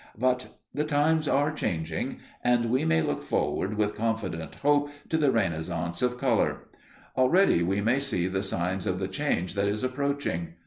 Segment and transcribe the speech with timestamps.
[0.17, 5.29] But the times are changing, and we may look forward with confident hope to the
[5.31, 6.61] renascence of colour.
[7.15, 10.55] Already we may see the signs of the change that is approaching.